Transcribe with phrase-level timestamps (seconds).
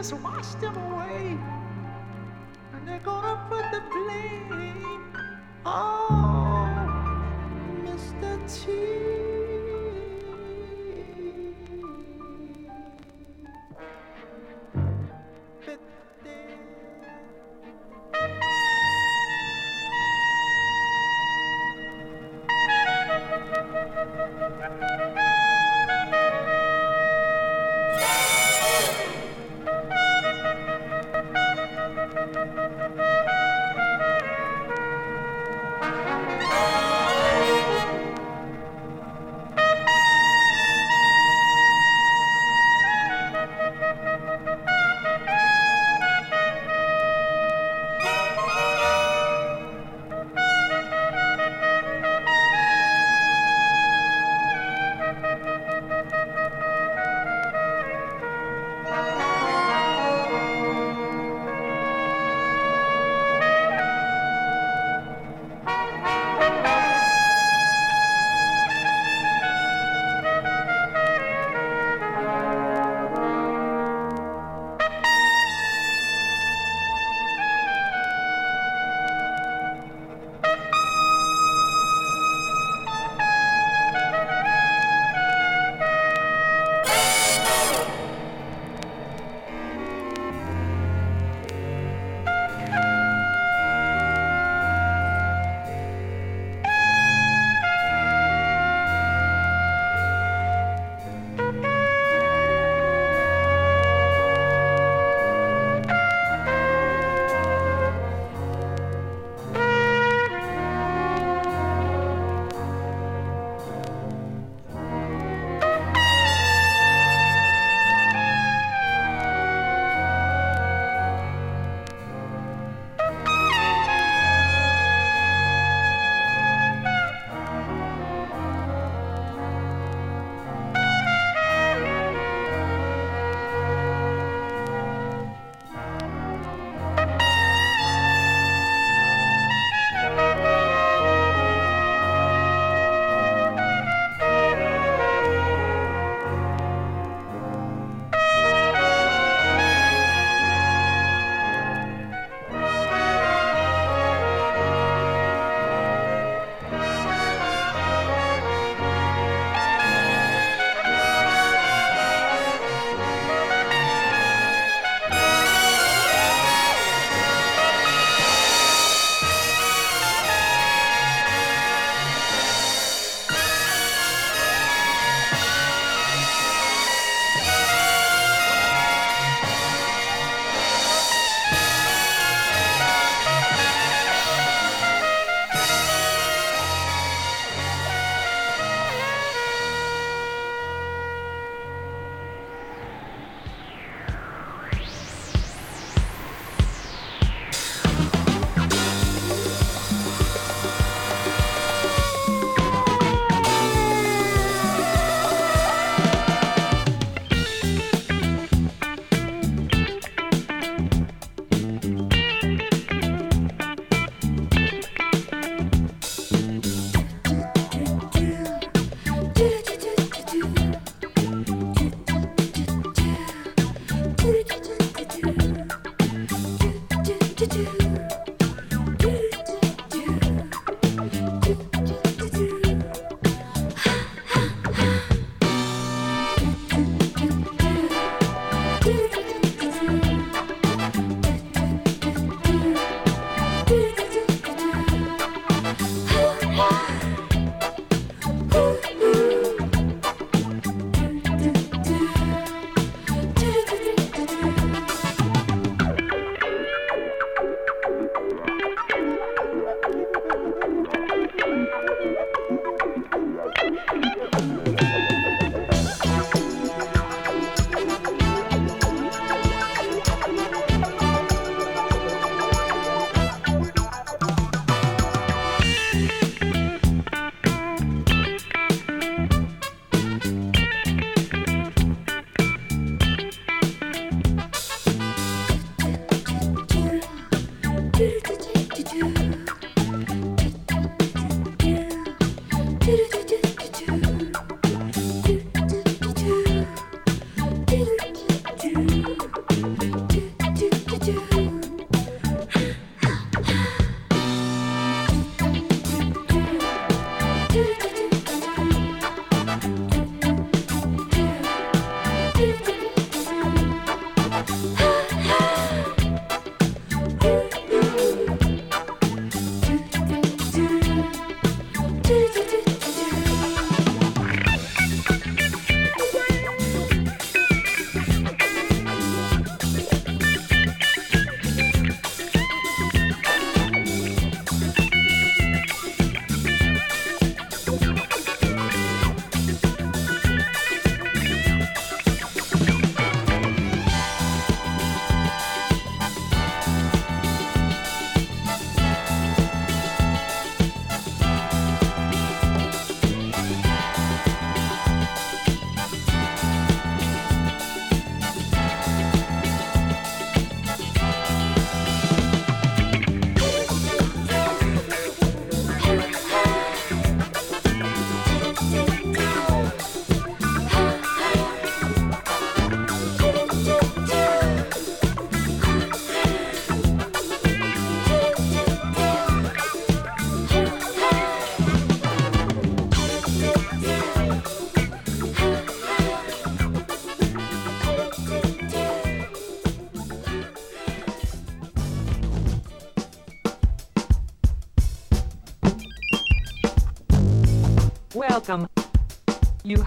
[0.00, 1.36] just wash them away.
[2.72, 5.12] And they're gonna put the blame
[5.66, 6.19] on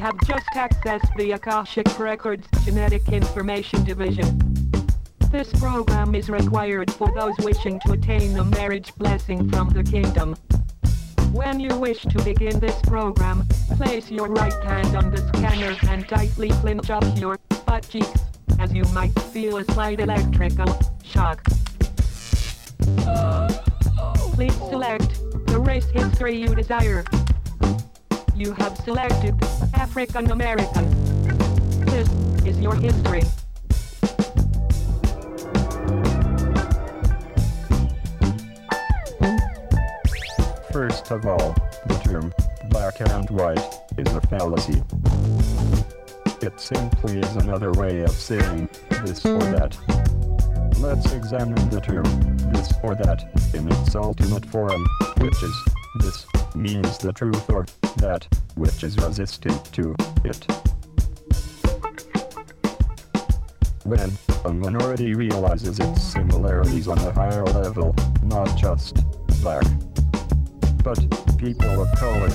[0.03, 4.37] have just accessed the Akashic Records Genetic Information Division.
[5.31, 10.35] This program is required for those wishing to attain the marriage blessing from the kingdom.
[11.31, 16.05] When you wish to begin this program, place your right hand on the scanner and
[16.05, 18.19] tightly clench up your butt cheeks,
[18.59, 20.67] as you might feel a slight electrical
[21.05, 21.45] shock.
[24.35, 25.17] Please select
[25.47, 27.05] the race history you desire.
[28.35, 29.35] You have selected
[29.75, 30.89] African American.
[31.85, 32.09] This
[32.47, 33.21] is your history.
[40.71, 41.53] First of all,
[41.85, 42.33] the term
[42.71, 43.59] black and white
[43.99, 44.81] is a fallacy.
[46.41, 48.67] It simply is another way of saying
[49.03, 49.77] this or that.
[50.79, 52.03] Let's examine the term
[52.51, 54.87] this or that in its ultimate form,
[55.19, 55.55] which is
[55.99, 56.25] this
[56.55, 60.45] means the truth or that which is resistant to it.
[63.83, 64.11] When
[64.45, 69.03] a minority realizes its similarities on a higher level, not just
[69.41, 69.65] black,
[70.83, 70.99] but
[71.37, 72.29] people of color,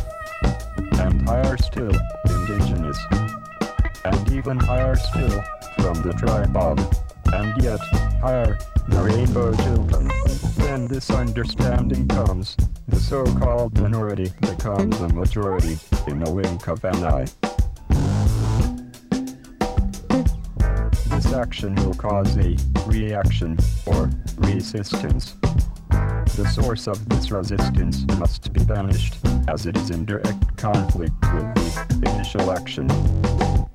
[1.00, 1.93] and higher still,
[2.27, 2.99] indigenous,
[4.05, 5.43] and even higher still,
[5.77, 6.79] from the tribe of,
[7.33, 7.81] and yet
[8.21, 8.59] higher,
[8.97, 10.11] rainbow children.
[10.57, 17.04] When this understanding comes, the so-called minority becomes a majority in a wink of an
[17.04, 17.26] eye.
[21.11, 25.35] This action will cause a reaction or resistance.
[25.90, 29.16] The source of this resistance must be banished,
[29.49, 32.88] as it is in direct conflict with the initial action.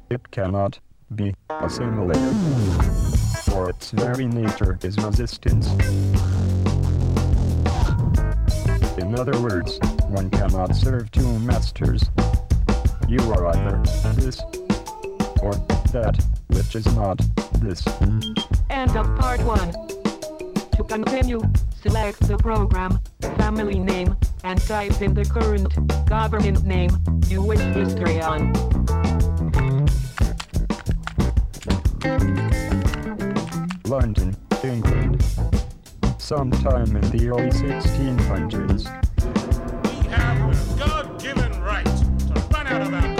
[0.10, 0.79] It cannot
[1.15, 2.36] be assimilated,
[3.53, 5.69] for its very nature is resistance.
[8.98, 9.77] In other words,
[10.10, 12.03] one cannot serve two masters.
[13.07, 13.77] You are either
[14.15, 14.41] this
[15.43, 15.53] or
[15.93, 16.17] that,
[16.48, 17.22] which is not
[17.62, 17.86] this.
[18.72, 19.72] End of part one.
[20.72, 21.41] To continue,
[21.83, 23.00] select the program,
[23.38, 25.69] family name, and type in the current
[26.07, 26.89] government name
[27.27, 28.51] you wish history on.
[33.94, 35.24] London, England.
[36.18, 38.86] Sometime in the early 1600s,
[39.84, 43.12] We have God-given right to run out of our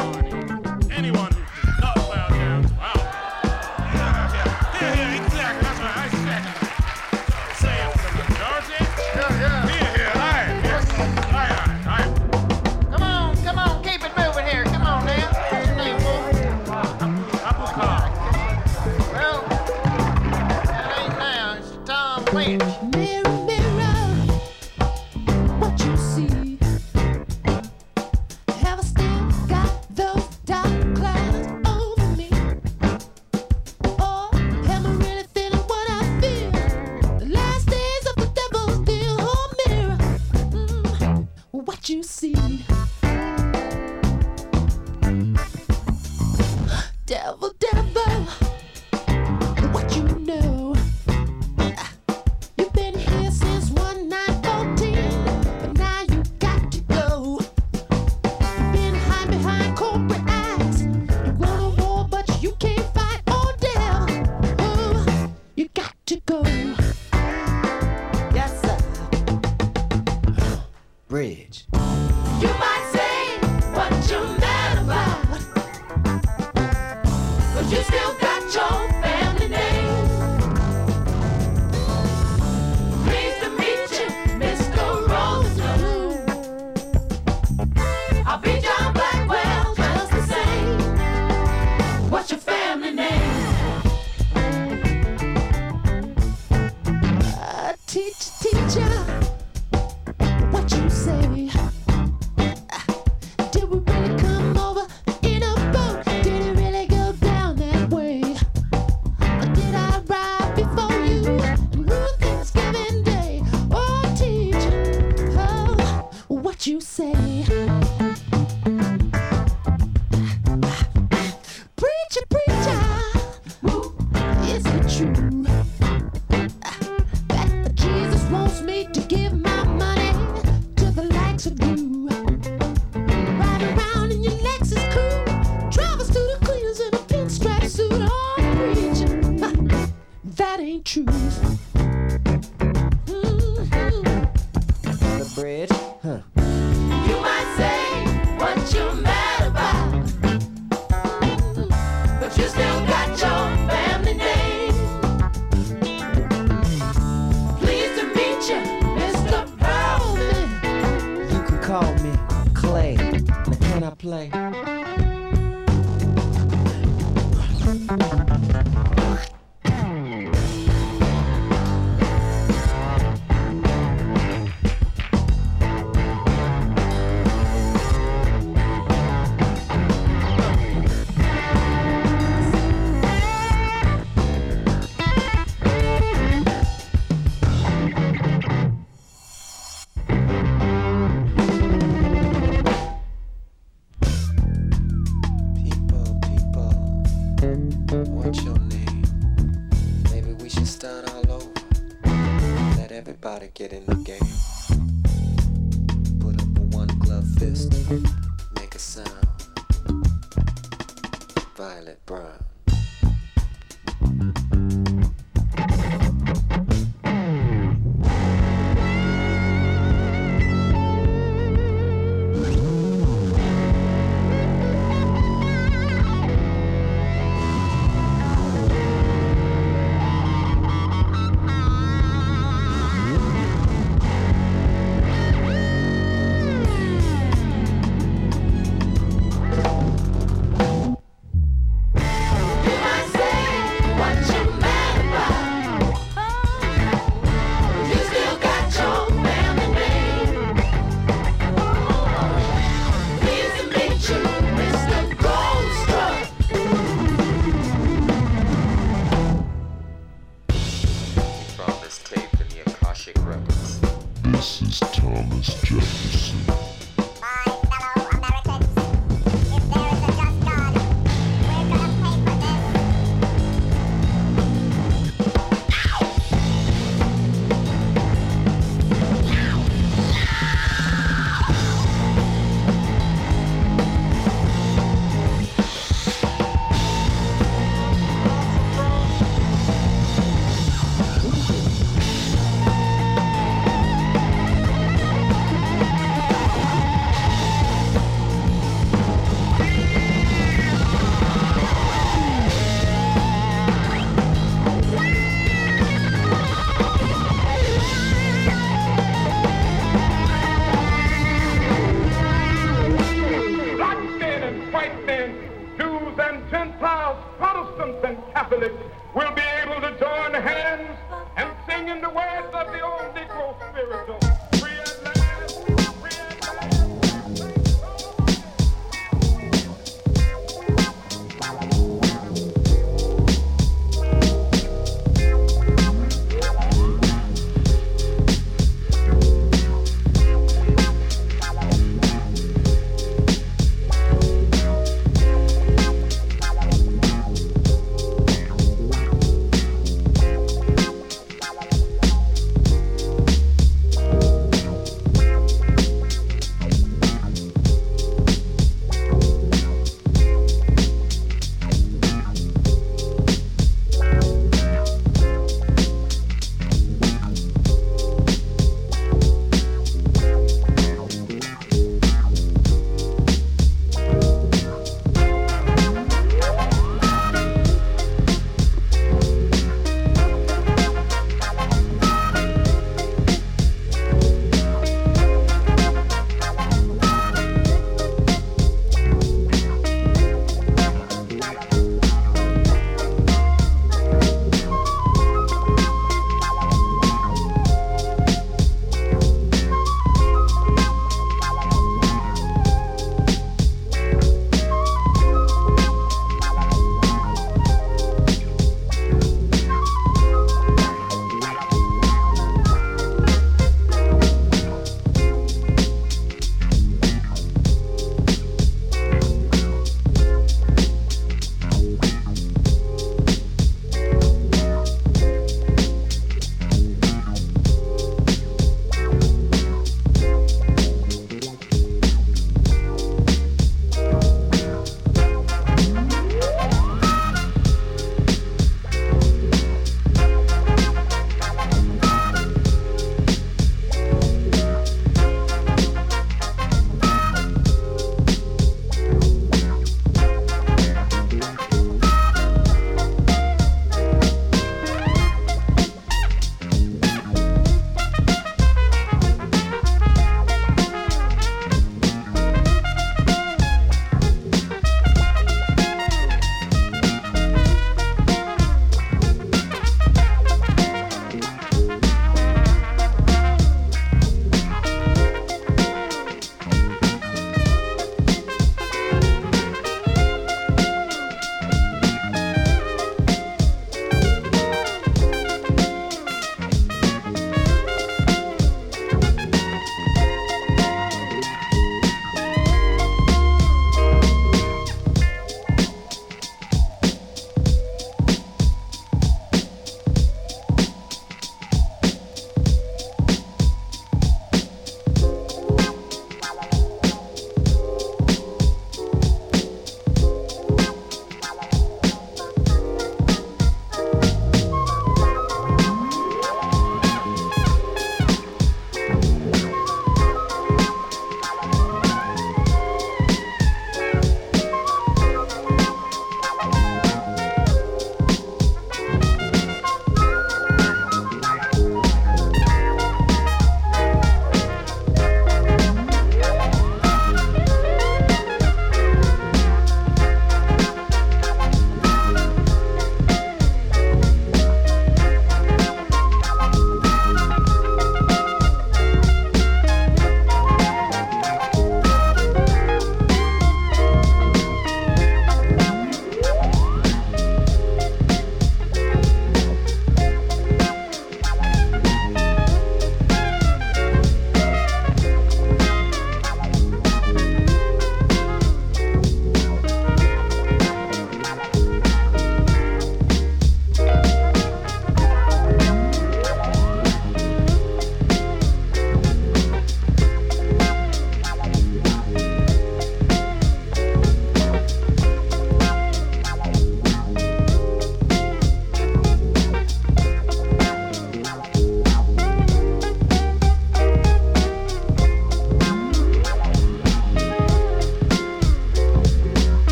[164.04, 164.30] play.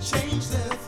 [0.00, 0.81] Change their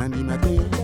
[0.00, 0.79] nandima te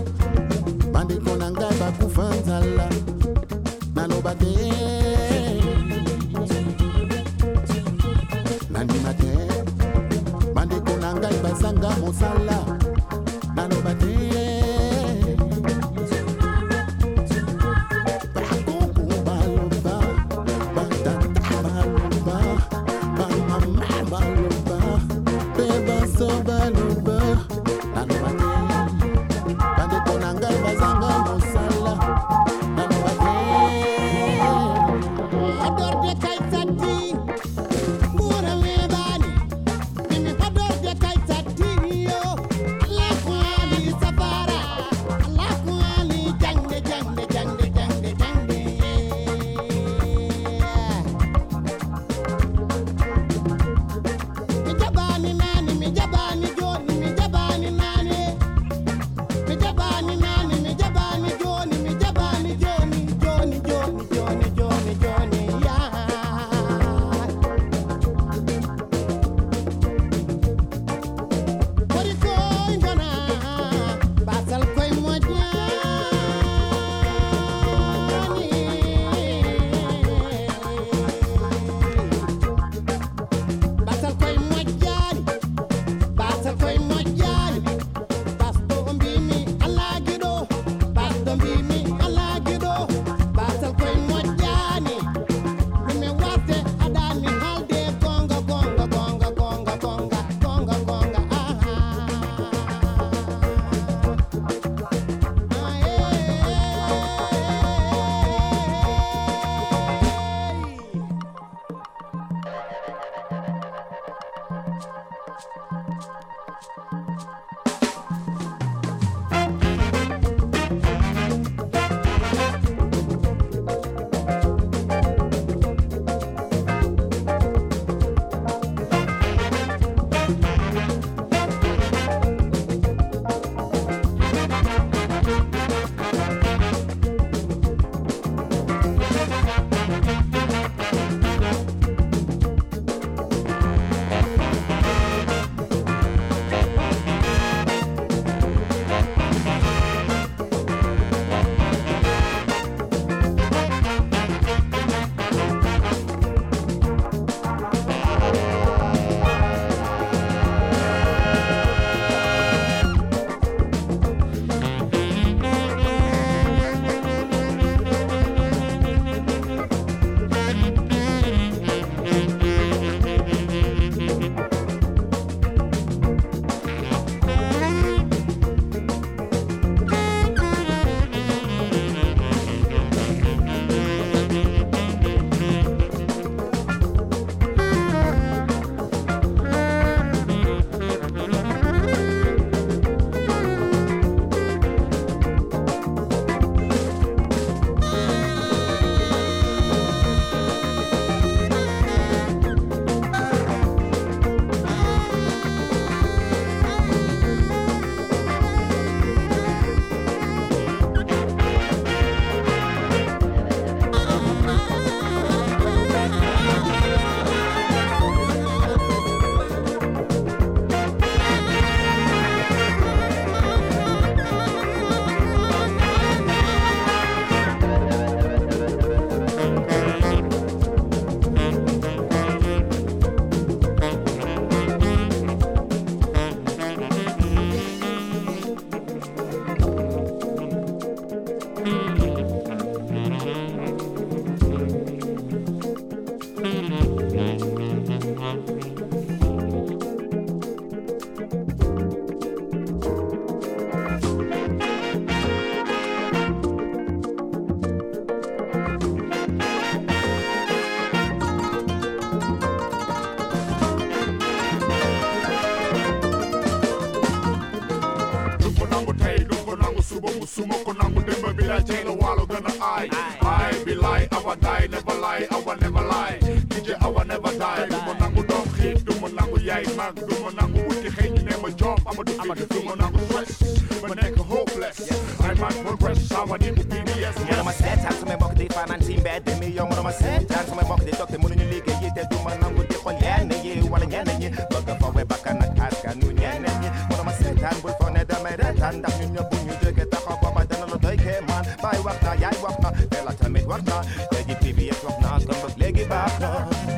[285.47, 288.81] I might progress how I need to BDS Mënu ma seetaan samay mbokk di fanaan
[288.83, 291.89] ci mbedd mi yow mënu ma seetaan samay mbokk di toog te mënuñu liggéey yi
[291.95, 295.55] te du ma nangu di xool yenn yi wala ñenn ñi bëgg foowe bakkan ak
[295.67, 299.37] askanu ñeneen ñi mënu ma seetaan bul foog ne damay reetaan ndax ñun ñëpp bu
[299.47, 302.99] ñu jóge taxaw booba dana la doy kéemaan baay wax na yaay wax na te
[303.07, 303.77] la tamit wax na
[304.11, 306.29] te ji PBS wax na kon boog léegi baax na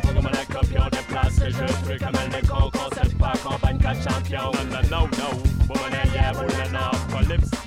[0.05, 3.93] Bëgguma nekk pion de place que je truc mel ni Coco c'est pas campagne ka
[4.05, 4.51] champion.
[4.53, 5.28] Non non no no
[5.67, 7.59] bu ma nee yee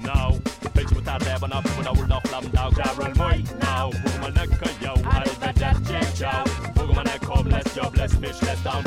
[1.12, 2.44] bul ne naaw ko lips naaw bitch bu tardé ba noppi bu dawul dox lam
[2.54, 4.52] daaw jaarul mooy naaw bëgguma nekk
[4.84, 6.44] yow ay béjat ci jaw
[6.76, 8.82] bëgguma nekk homeless jobless bitchless down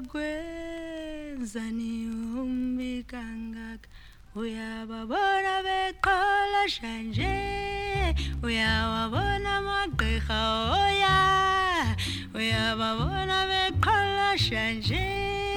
[0.00, 2.08] tiza kwenzani
[2.40, 3.88] umbikangaka
[4.34, 10.40] uyababona beqhola shanje uyawabona amagqirha
[10.84, 11.96] oya
[12.34, 15.49] uyababona oh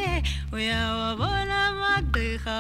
[0.54, 2.58] shanje uyawabona amagqirha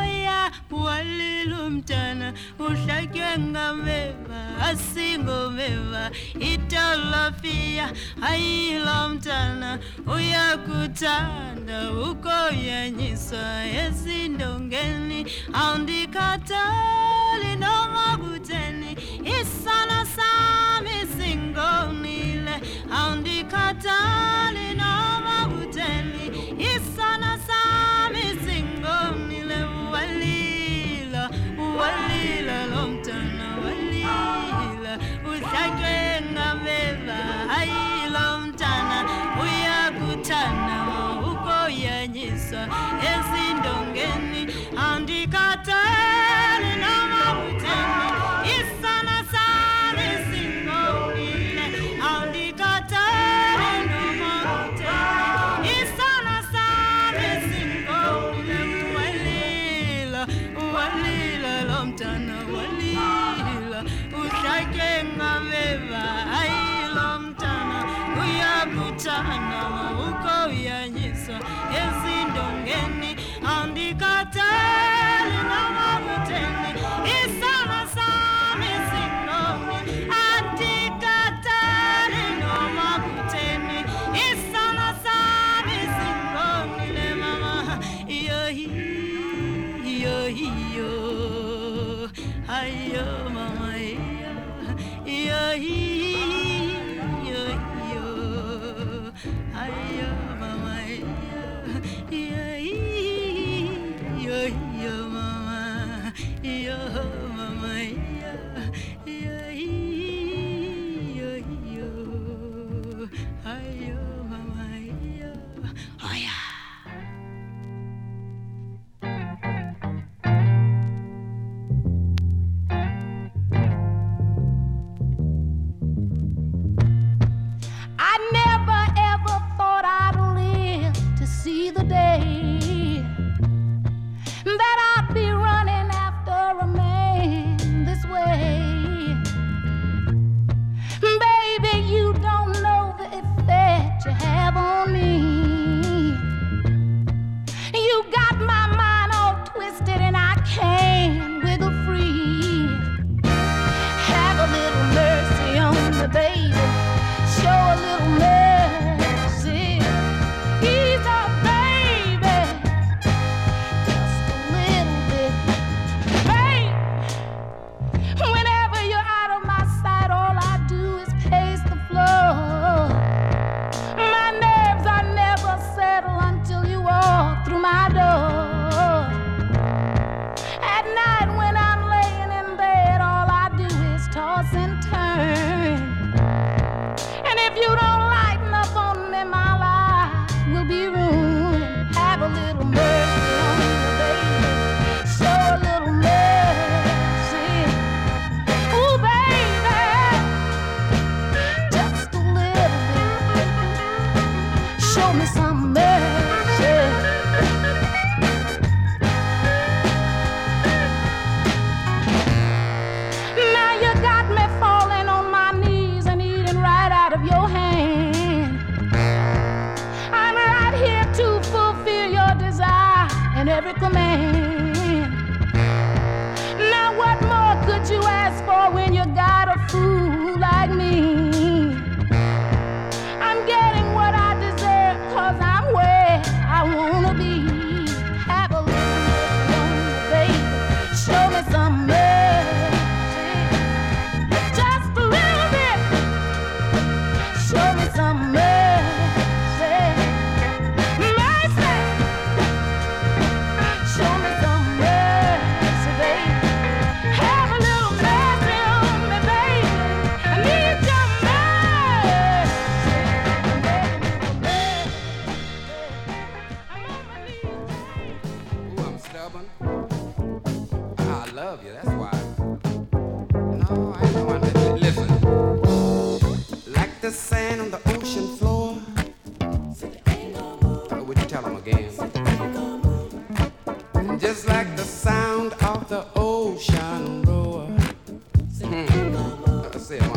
[0.00, 7.86] oya walila umntana uhlatywe ngameva asingomeva italafiya
[8.22, 11.78] ayila mntana uyakuthanda
[12.10, 13.46] ukoyanyiswa
[13.82, 15.20] ezindongeni
[15.54, 18.90] awundikhathali noma kutheni
[19.38, 22.54] isana sami singonile.
[22.98, 24.25] Awundikhathali
[37.58, 38.98] ayilo mntana
[39.42, 40.76] uyakuthanda
[41.30, 42.62] ukoyanyiswa
[43.12, 44.42] ezindongeni
[44.88, 46.05] andikhathali
[69.06, 69.85] 真的很浓啊。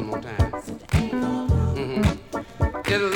[0.10, 0.52] More time.
[1.76, 2.84] Mhm.
[2.88, 3.16] Just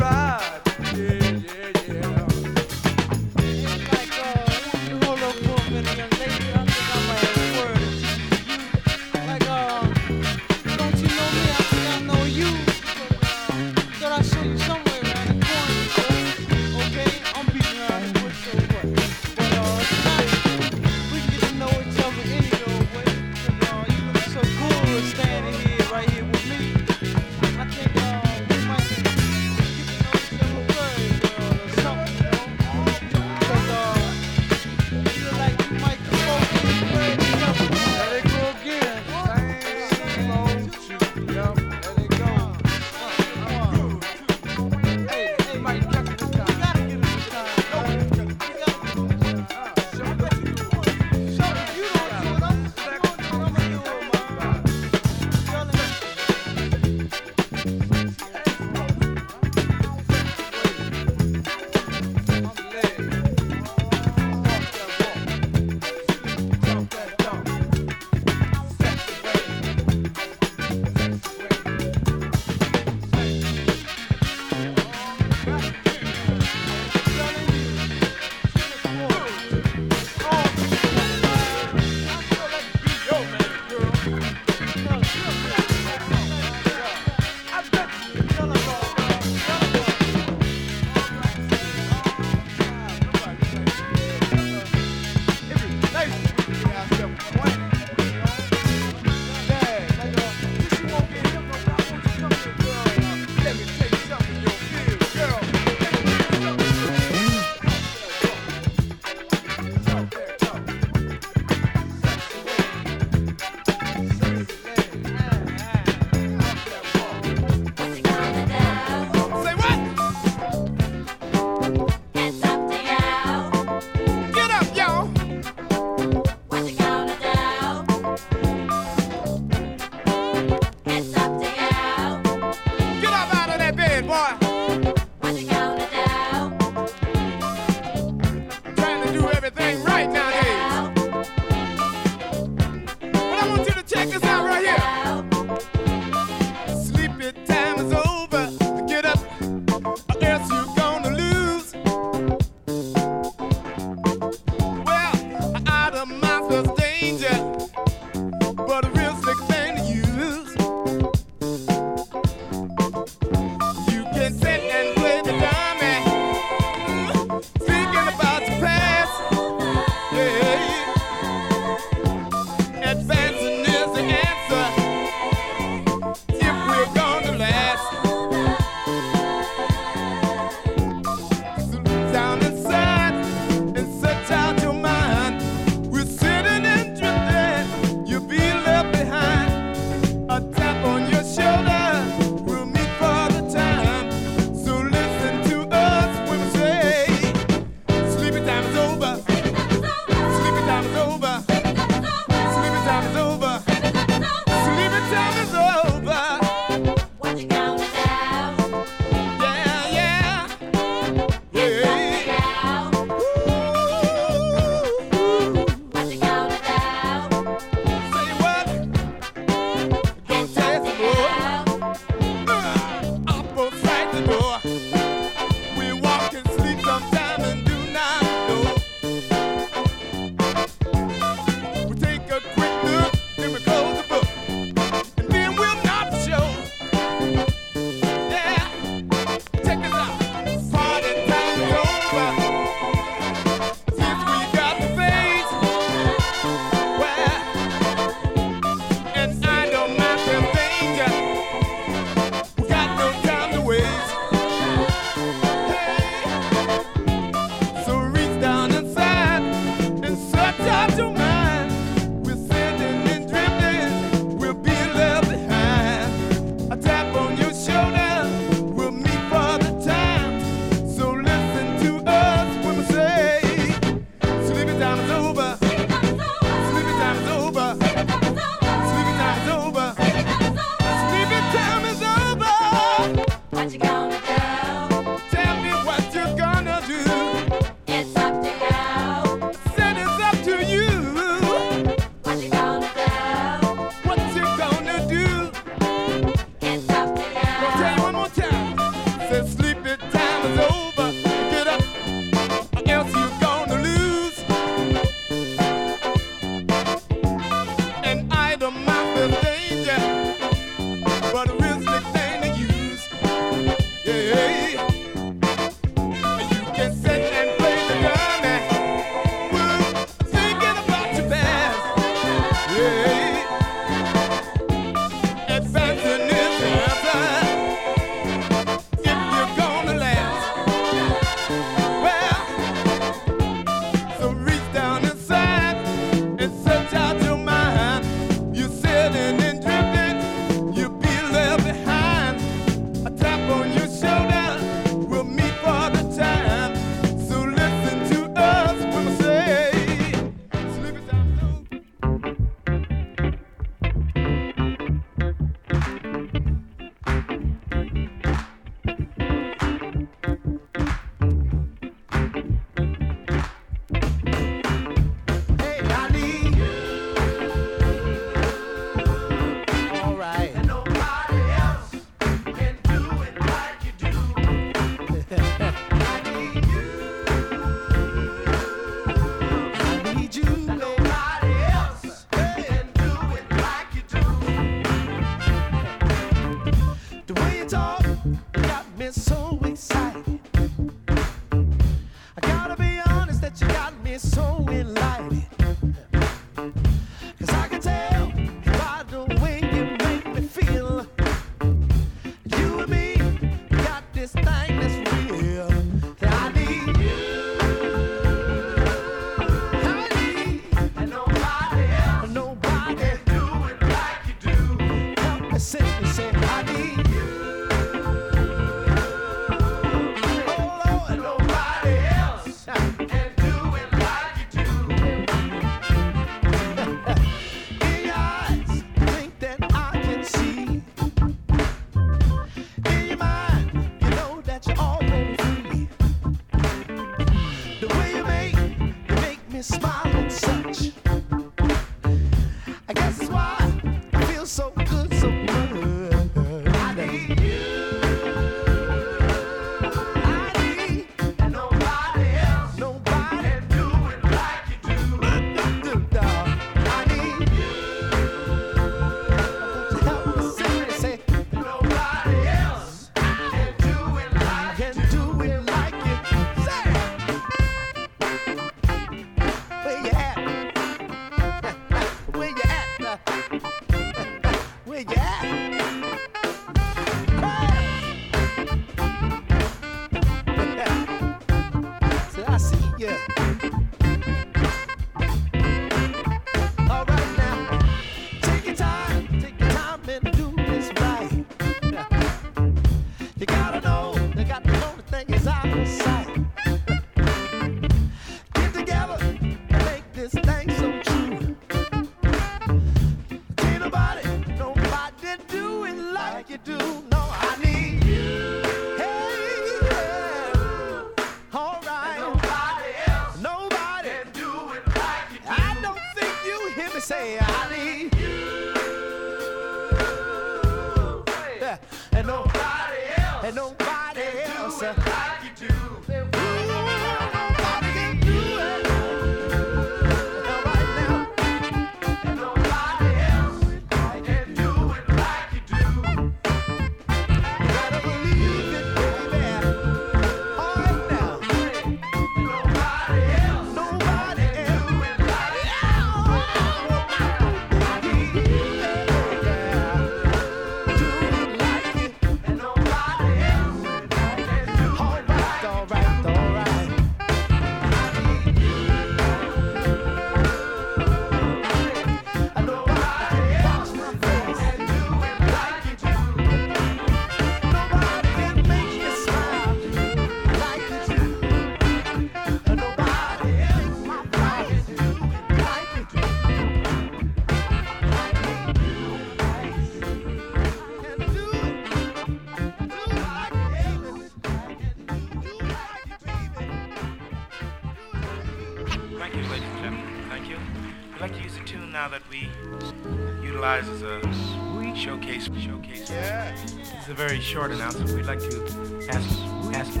[597.50, 598.12] short announcement.
[598.12, 599.28] We'd like to ask
[599.74, 600.00] ask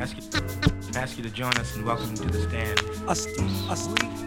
[0.00, 0.22] ask you
[0.94, 2.78] ask you to join us and welcome to the stand.
[3.08, 3.26] Us,
[3.68, 4.25] us, us.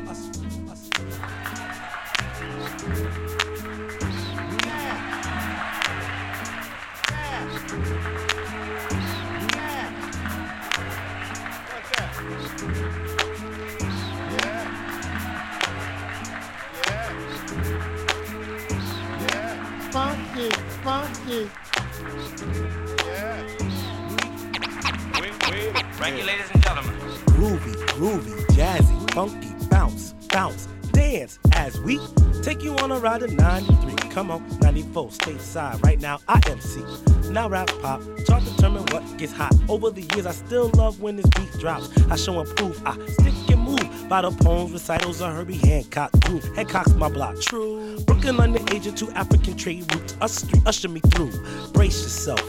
[39.69, 41.89] Over the years, I still love when this beat drops.
[42.09, 46.11] I show and prove, I stick and move by the poems, recitals of Herbie Hancock.
[46.25, 47.39] Groove, Hancock's my block.
[47.39, 47.99] True.
[47.99, 50.17] Brooklyn, London, Asia, two African trade routes.
[50.21, 51.31] Us street, usher me through.
[51.71, 52.41] Brace yourself.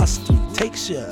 [0.00, 1.04] Us three takes ya.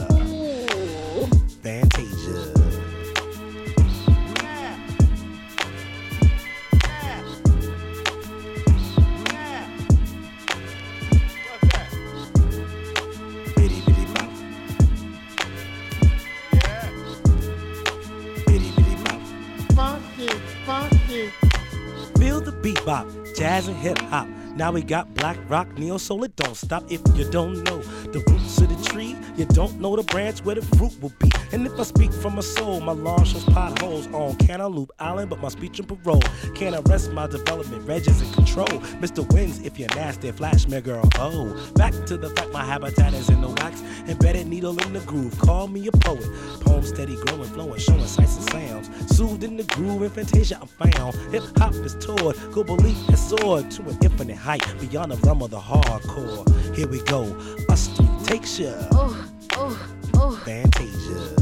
[23.49, 24.38] Jazz and hip hop.
[24.59, 26.25] Now we got black rock, neo soul.
[26.25, 27.79] It don't stop if you don't know
[28.11, 29.15] the roots of the tree.
[29.37, 31.31] You don't know the branch where the fruit will be.
[31.53, 35.41] And if I speak from my soul, my lawn shows potholes on Cantaloupe Island, but
[35.41, 36.23] my speech and parole
[36.57, 37.87] can't arrest my development.
[37.87, 38.67] Reg is in control.
[38.99, 39.33] Mr.
[39.33, 41.09] Wins, if you're nasty, flash me, girl.
[41.21, 43.81] Oh, back to the fact my habitat is in the wax.
[44.09, 45.39] Embedded needle in the groove.
[45.39, 46.27] Call me a poet.
[46.63, 49.17] Poem steady growing, flowing, showing sights and sounds.
[49.17, 51.15] Soothed in the groove, in fantasia I'm found.
[51.33, 55.43] Hip hop is toured, go belief has soared to an infinite height beyond the realm
[55.43, 56.75] of the hardcore.
[56.75, 57.37] Here we go,
[57.69, 58.73] us three takes ya.
[58.93, 59.77] Oh, oh,
[60.15, 60.41] oh.
[60.43, 61.35] Fantasia.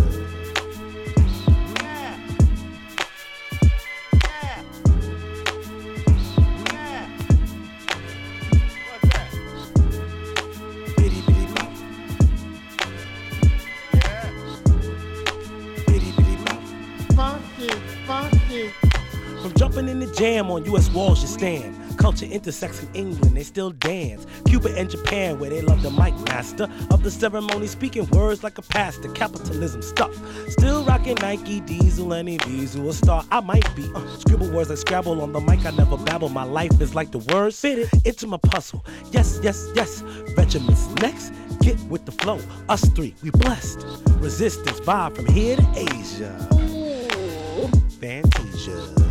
[10.97, 11.71] Bitty bitty bop.
[15.87, 16.61] Bitty bitty bop.
[17.15, 17.71] Funky,
[18.09, 18.69] funky.
[19.43, 21.86] From jumping in the jam on US walls you stand.
[21.97, 24.27] Culture intersects in England, they still dance.
[24.47, 26.65] Cuba and Japan, where they love the mic master.
[26.91, 29.09] Of the ceremony, speaking words like a pastor.
[29.13, 30.15] Capitalism stuff.
[30.51, 32.89] Still rocking Nike, Diesel, and EVs.
[32.89, 33.91] A star I might be.
[33.95, 36.29] Uh, scribble words like Scrabble on the mic, I never babble.
[36.29, 38.85] My life is like the words fit it into my puzzle.
[39.11, 40.03] Yes, yes, yes.
[40.37, 41.33] Regiments next.
[41.61, 42.39] Get with the flow.
[42.69, 43.85] Us three, we blessed.
[44.19, 46.33] Resistance vibe from here to Asia.
[48.01, 49.06] Fantasia.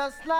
[0.00, 0.39] just like